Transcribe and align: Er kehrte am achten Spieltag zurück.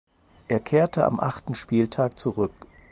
Er 0.47 0.59
kehrte 0.59 1.03
am 1.05 1.19
achten 1.19 1.53
Spieltag 1.53 2.17
zurück. 2.17 2.53